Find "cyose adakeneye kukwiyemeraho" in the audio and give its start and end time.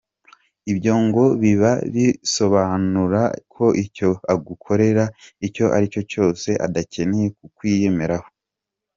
6.11-8.27